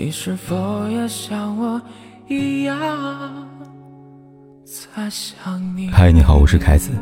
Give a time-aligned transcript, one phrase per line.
[0.00, 1.82] 你是否也像我
[2.28, 2.78] 一样
[4.64, 5.88] 在想你？
[5.88, 6.92] 嗨，你好，我是凯子，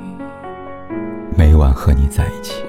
[1.36, 2.62] 每晚和你在一起。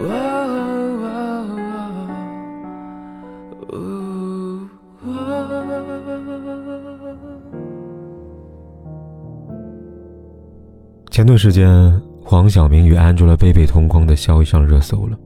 [11.10, 15.18] 前段时间，黄晓明与 Angelababy 同框的消息上热搜了。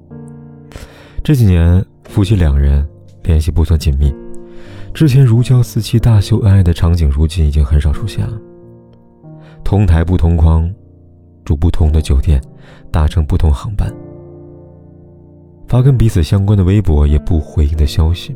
[1.23, 2.87] 这几年，夫妻两人
[3.23, 4.13] 联系不算紧密。
[4.93, 8.37] 之前如胶似漆、大秀恩爱的场景，如今已经很少出现了。
[9.63, 10.69] 同台不同框，
[11.45, 12.41] 住不同的酒店，
[12.91, 13.91] 搭乘不同航班，
[15.67, 18.35] 发跟彼此相关的微博也不回应的消息，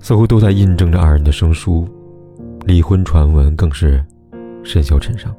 [0.00, 1.88] 似乎都在印证着二人的生疏。
[2.66, 4.02] 离婚传闻更是
[4.62, 5.34] 甚嚣尘上。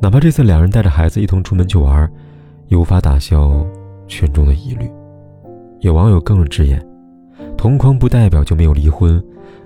[0.00, 2.10] 哪怕这次两人带着孩子一同出门去玩，
[2.68, 3.64] 也无法打消
[4.06, 4.90] 群众的疑虑。
[5.80, 6.84] 有网友更是直言。
[7.56, 9.22] 同框不代表就没有离婚，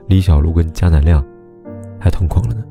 [0.07, 1.25] 李小璐跟贾乃亮
[1.99, 2.63] 还同框了呢。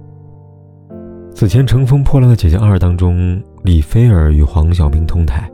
[1.35, 5.51] 此前《乘风破浪的姐姐二》当中，李菲儿与黄晓明同台，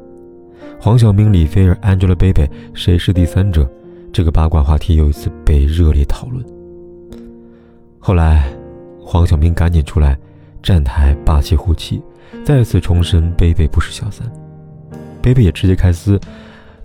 [0.80, 3.70] 黄晓明、李菲儿、Angelababy 谁是第三者？
[4.14, 6.46] 这个八卦话题又一次被热烈讨论。
[8.00, 8.48] 后来，
[9.02, 10.18] 黄晓明赶紧出来
[10.62, 12.02] 站台霸气护妻，
[12.46, 14.32] 再次重申 Baby 不是小三
[15.22, 16.20] ，Baby 也直接开撕，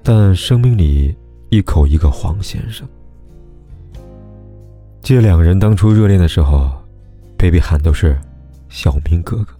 [0.03, 1.15] 但声明里。
[1.51, 2.87] 一口一个黄先生。
[5.01, 6.71] 记得两人当初热恋的时候
[7.39, 8.19] ，baby 喊都是
[8.69, 9.55] “小明哥哥”，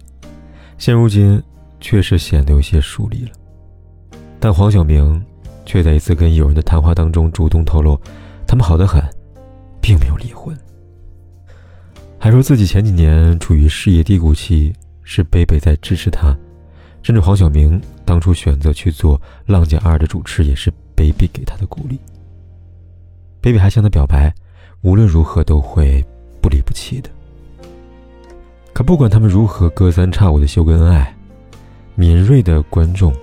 [0.77, 1.41] 现如今
[1.79, 3.31] 确实显得有些疏离了。
[4.39, 5.19] 但黄晓明
[5.65, 7.99] 却在一次跟友人的谈话当中主动透露，
[8.45, 9.01] 他们好得很，
[9.81, 10.55] 并没有离婚。
[12.19, 14.71] 还说自己前几年处于事业低谷期，
[15.03, 16.35] 是 baby 在支持他，
[17.01, 20.71] 甚至黄晓明当初选择去做《浪姐二》的主持也是。
[20.99, 21.97] Baby 给他的鼓励
[23.39, 24.33] ，baby 还向他表白，
[24.81, 26.05] 无论如何都会
[26.41, 27.09] 不离不弃的。
[28.73, 31.15] 可不管他们如何隔三差五的秀恩爱，
[31.95, 33.15] 敏锐的观众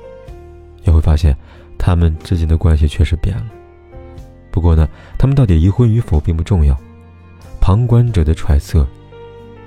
[0.84, 1.36] 也会发现，
[1.76, 3.44] 他们之间的关系确实变了。
[4.50, 6.74] 不过呢，他们到底离婚与否并不重要，
[7.60, 8.86] 旁观者的揣测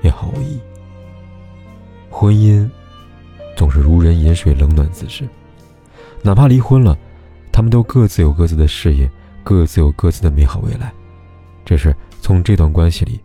[0.02, 0.60] 也毫无意义。
[2.10, 2.68] 婚姻
[3.56, 5.30] 总是如人饮水，冷暖自知，
[6.24, 6.98] 哪怕离婚了。
[7.60, 9.12] 他们都各自有各自的事业，
[9.44, 10.94] 各自有各自的美好未来。
[11.66, 13.20] 只是从这段关系里，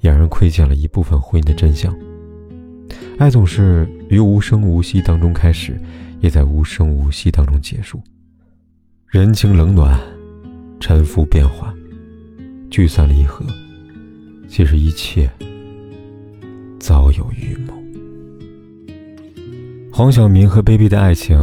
[0.00, 1.92] 两人窥见了一部分婚姻的真相。
[3.18, 5.76] 爱总是于无声无息当中开始，
[6.20, 8.00] 也在无声无息当中结束。
[9.08, 10.00] 人情冷暖，
[10.78, 11.74] 沉浮变化，
[12.70, 13.44] 聚散离合，
[14.46, 15.28] 其实一切
[16.78, 17.74] 早有预谋。
[19.92, 21.42] 黄晓明和 baby 的爱情。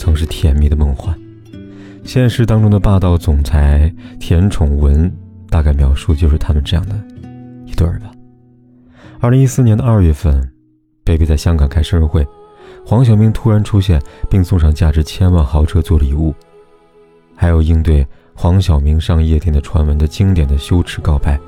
[0.00, 1.14] 曾是甜蜜的梦幻，
[2.04, 5.14] 现实当中的霸道总裁甜宠文，
[5.50, 6.98] 大概描述就是他们这样的
[7.66, 8.10] 一对儿吧。
[9.20, 10.50] 二零一四年的二月份
[11.04, 12.26] ，baby 在香港开生日会，
[12.82, 14.00] 黄晓明突然出现，
[14.30, 16.34] 并送上价值千万豪车做礼物，
[17.36, 21.38] 还有应对黄晓明上夜店的传闻的经典的羞耻告白：“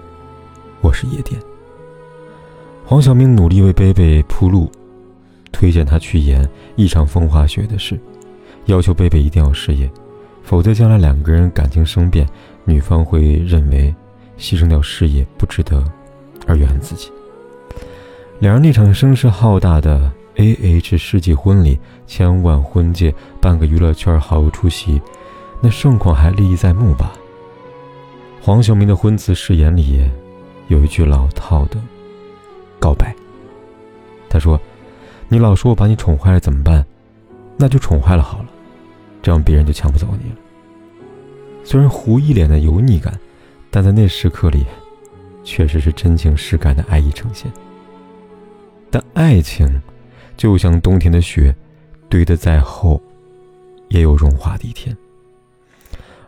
[0.83, 1.41] 我是夜店。”
[2.85, 4.71] 黄晓明努力为 baby 铺路，
[5.51, 6.47] 推荐他去演
[6.77, 7.99] 一场风花雪的事。
[8.67, 9.91] 要求贝贝一定要事业，
[10.43, 12.27] 否则将来两个人感情生变，
[12.65, 13.95] 女方会认为
[14.39, 15.83] 牺牲掉事业不值得，
[16.47, 17.11] 而怨恨自己。
[18.39, 25.01] 两人那场声势浩大的 A H 世纪婚礼，千万婚戒，半个娱乐圈好友出席，
[25.61, 27.13] 那盛况还历历在目吧？
[28.41, 30.01] 黄晓明的婚词誓言里
[30.69, 31.77] 有一句老套的
[32.81, 33.15] 告白，
[34.29, 34.59] 他说
[35.29, 36.85] ：“你老说我把你宠坏了怎么办？
[37.57, 38.47] 那就宠坏了好了。”
[39.23, 40.37] 这样别人就抢不走你了。
[41.65, 43.17] 虽然胡一脸的油腻感，
[43.71, 44.67] 但在那时刻里，
[45.45, 47.51] 确实是真情实感的爱意呈现。
[48.91, 49.81] 但爱情，
[50.37, 51.55] 就像冬天的雪，
[52.09, 53.01] 堆得再厚，
[53.89, 54.95] 也有融化的一天。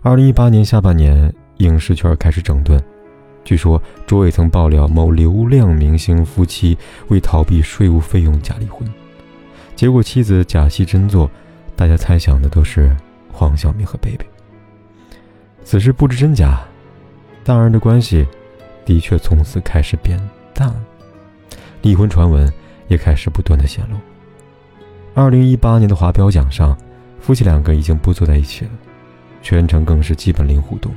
[0.02, 2.80] 二零一八年下半年，影视圈开始整顿，
[3.42, 8.88] 据说卓伟曾爆料某流量明星夫妻为逃避税务费用假离婚，
[9.74, 11.28] 结果妻子假戏真做。
[11.76, 12.94] 大家猜想的都是
[13.32, 14.26] 黄晓明和贝贝。
[15.64, 16.62] 此事不知真假，
[17.42, 18.26] 大二人的关系
[18.84, 20.20] 的确从此开始变
[20.52, 20.72] 淡，
[21.82, 22.52] 离婚传闻
[22.88, 23.96] 也开始不断的显露。
[25.14, 26.76] 二零一八年的华表奖上，
[27.20, 28.70] 夫妻两个已经不坐在一起了，
[29.42, 30.92] 全程更是基本零互动。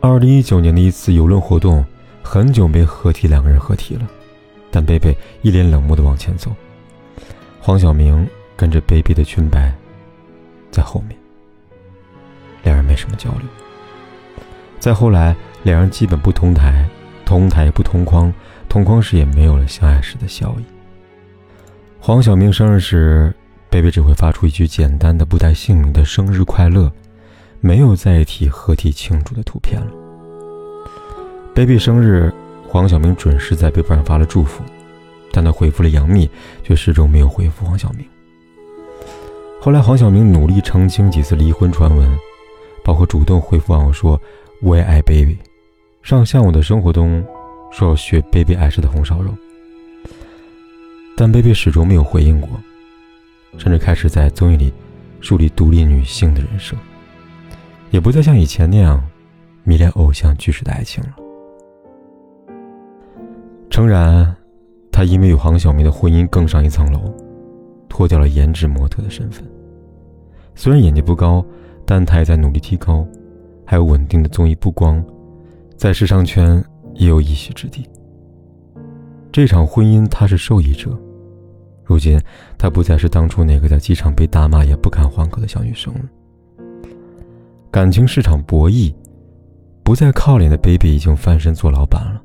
[0.00, 1.84] 二零一九年的一次游轮活动，
[2.22, 4.06] 很久没合体，两个人合体了，
[4.70, 6.50] 但贝贝一脸冷漠的往前走，
[7.60, 8.28] 黄晓明。
[8.60, 9.74] 跟着 baby 的裙摆，
[10.70, 11.18] 在后面，
[12.62, 13.48] 两人没什么交流。
[14.78, 16.86] 再后来，两人基本不同台，
[17.24, 18.30] 同台不同框，
[18.68, 20.64] 同框时也没有了相爱时的笑意。
[21.98, 23.34] 黄晓明生日时
[23.70, 26.92] ，baby 只会发出一句简单的、不带姓名的“生日快乐”，
[27.60, 29.90] 没有再提合体庆祝的图片了。
[31.54, 32.30] baby 生日，
[32.68, 34.62] 黄晓明准时在微博上发了祝福，
[35.32, 36.28] 但他回复了杨幂，
[36.62, 38.04] 却始终没有回复黄晓明。
[39.62, 42.18] 后来，黄晓明努力澄清几次离婚传闻，
[42.82, 44.18] 包括主动回复网友说
[44.62, 45.36] “我也爱 baby”，
[46.02, 47.22] 上向我的生活中
[47.70, 49.30] 说要学 baby 爱吃的红烧肉。
[51.14, 52.48] 但 baby 始终没有回应过，
[53.58, 54.72] 甚至开始在综艺里
[55.20, 56.74] 树立独立女性的人设，
[57.90, 59.06] 也不再像以前那样
[59.62, 61.10] 迷恋偶像剧式的爱情了。
[63.68, 64.34] 诚然，
[64.90, 67.14] 他因为与黄晓明的婚姻更上一层楼，
[67.90, 69.44] 脱掉了颜值模特的身份。
[70.54, 71.44] 虽然演技不高，
[71.84, 73.06] 但他也在努力提高，
[73.66, 75.04] 还有稳定的综艺曝光，
[75.76, 76.64] 在时尚圈
[76.94, 77.86] 也有一席之地。
[79.32, 80.98] 这场婚姻他是受益者。
[81.84, 82.20] 如今，
[82.56, 86.00] 她不再是当初那个在机场被大骂也不敢还口的小女生了。
[87.70, 88.94] 感情市场博弈，
[89.82, 92.22] 不再靠脸的 baby 已经翻身做老板了，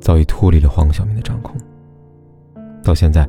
[0.00, 1.54] 早已脱离了黄晓明的掌控。
[2.82, 3.28] 到现在，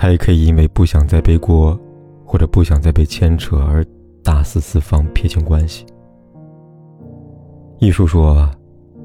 [0.00, 1.78] 他也可以因为不想再背锅，
[2.24, 3.84] 或者不想再被牵扯而
[4.24, 5.84] 大肆四方撇清关系。
[7.80, 8.50] 艺术说，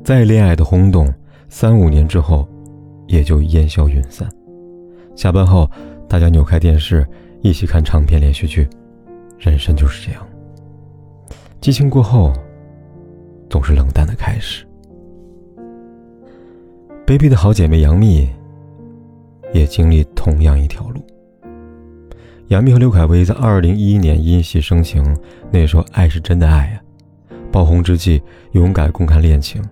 [0.05, 1.13] 再恋爱的轰动，
[1.49, 2.47] 三五年之后，
[3.07, 4.25] 也就烟消云散。
[5.17, 5.69] 下班后，
[6.07, 7.05] 大家扭开电视，
[7.41, 8.65] 一起看长篇连续剧。
[9.37, 10.25] 人生就是这样，
[11.59, 12.31] 激情过后，
[13.49, 14.65] 总是冷淡的开始。
[17.05, 18.29] baby 的好姐妹杨幂，
[19.59, 21.05] 也经历同样一条路。
[22.47, 25.03] 杨幂和刘恺威在2011年因戏生情，
[25.51, 26.81] 那时候爱是真的爱啊！
[27.51, 28.21] 爆红之际，
[28.51, 29.63] 勇敢公开恋情，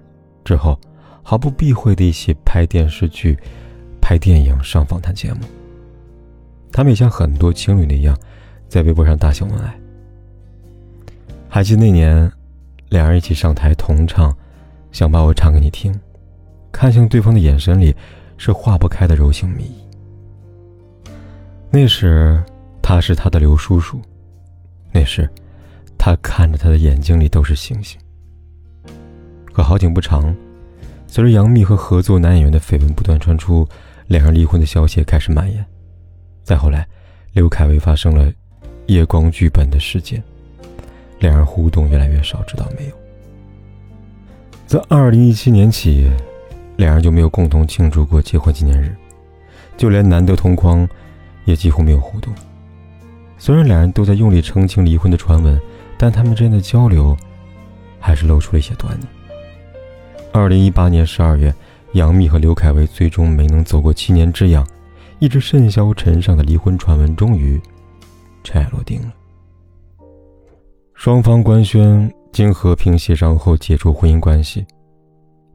[0.44, 0.80] 之后
[1.22, 3.38] 毫不避讳的一起拍电视剧。
[4.06, 5.40] 拍电影、上访谈节目，
[6.74, 8.14] 他们也像很多情侣那样，
[8.68, 9.74] 在微博上大秀恩爱。
[11.48, 12.30] 还记得那年，
[12.90, 14.30] 两人一起上台同唱
[14.92, 15.94] 《想把我唱给你听》，
[16.70, 17.96] 看向对方的眼神里
[18.44, 19.82] 是化不开的柔情蜜意。
[21.70, 22.44] 那时
[22.82, 24.02] 他是他的刘叔叔，
[24.92, 25.30] 那时
[25.98, 27.98] 他看着他的眼睛里都是星星。
[29.54, 30.36] 可好景不长，
[31.08, 33.66] 随着杨幂和合作男演员的绯闻不断传出。
[34.08, 35.66] 两人离婚的消息开始蔓延，
[36.44, 36.86] 再后来，
[37.32, 38.30] 刘恺威发生了
[38.88, 40.22] 夜光剧本的事件，
[41.20, 42.96] 两人互动越来越少，知道没有？
[44.68, 46.12] 自二零一七年起，
[46.76, 48.96] 两人就没有共同庆祝过结婚纪念日，
[49.78, 50.88] 就连难得同框，
[51.46, 52.34] 也几乎没有互动。
[53.38, 55.60] 虽然两人都在用力澄清离婚的传闻，
[55.98, 57.16] 但他们之间的交流，
[58.00, 59.06] 还是露出了一些端倪。
[60.32, 61.54] 二零一八年十二月。
[61.94, 64.68] 杨幂和刘恺威最终没能走过七年之痒，
[65.20, 67.62] 一直甚嚣尘上的离婚传闻终于
[68.44, 69.14] 尘埃落定了。
[70.96, 74.66] 双方官宣经和平协商后解除婚姻关系，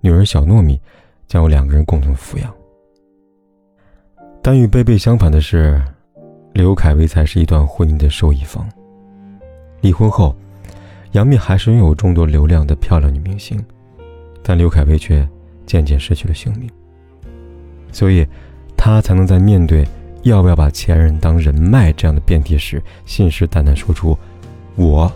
[0.00, 0.80] 女儿小糯米
[1.28, 2.52] 将由两个人共同抚养。
[4.42, 5.80] 但与贝贝相反的是，
[6.52, 8.68] 刘恺威才是一段婚姻的受益方。
[9.80, 10.34] 离婚后，
[11.12, 13.64] 杨幂还是拥有众多流量的漂亮女明星，
[14.42, 15.24] 但刘恺威却。
[15.68, 16.66] 渐渐失去了性命，
[17.92, 18.26] 所以，
[18.74, 19.86] 他才能在面对
[20.22, 24.16] 要不要把前任当人脉这样的辩题时，信誓旦旦说出
[24.76, 25.12] ：“我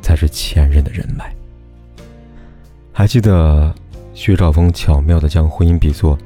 [0.00, 1.34] 才是前任的人脉。”
[2.94, 3.74] 还记得
[4.18, 6.18] 薛兆丰巧妙地将婚姻比作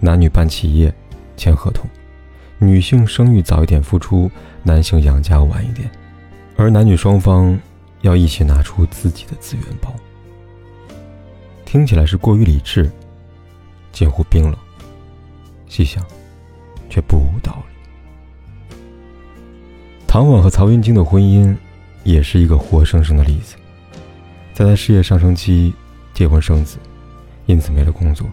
[0.00, 0.92] 男女办企业、
[1.36, 1.86] 签合同，
[2.58, 4.30] 女性生育早一点付出，
[4.62, 5.90] 男性养家晚一点，
[6.56, 7.56] 而男女双方
[8.00, 9.94] 要一起拿出自己的资源包。
[11.66, 12.90] 听起来是过于理智。
[13.92, 14.56] 近乎冰冷，
[15.68, 16.02] 细想，
[16.88, 18.76] 却不无道理。
[20.06, 21.54] 唐婉和曹云金的婚姻，
[22.04, 23.54] 也是一个活生生的例子。
[24.54, 25.74] 在他事业上升期
[26.14, 26.78] 结婚生子，
[27.46, 28.26] 因此没了工作。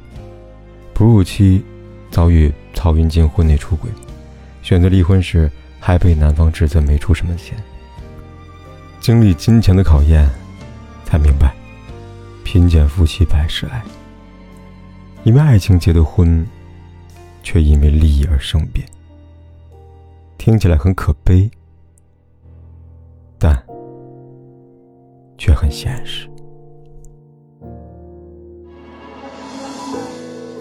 [0.94, 1.63] 哺乳期
[2.10, 3.89] 遭遇曹云金婚内出轨，
[4.62, 5.50] 选择离婚时
[5.80, 7.58] 还被男方指责没出什么钱。
[9.00, 10.30] 经历金钱的考验，
[11.03, 11.56] 才明白，
[12.44, 13.82] 贫贱夫妻百事哀。
[15.24, 16.46] 因为爱情结的婚，
[17.44, 18.88] 却因为利益而生变，
[20.38, 21.50] 听起来很可悲，
[23.39, 23.56] 但
[25.38, 26.31] 却很现实。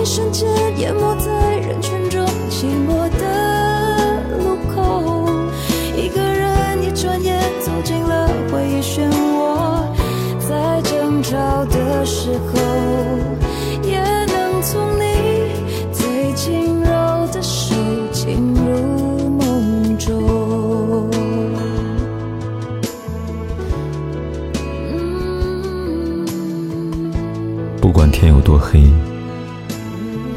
[0.00, 5.28] 一瞬间淹没在人群中，寂寞的路口，
[5.94, 6.90] 一个人一。
[6.92, 9.82] 转眼走进了回忆漩涡，
[10.38, 12.58] 在争吵的时候，
[13.82, 15.50] 也能从你
[15.92, 16.90] 最轻柔
[17.32, 17.74] 的手
[18.12, 21.10] 进入梦中。
[27.80, 28.82] 不管天有多黑，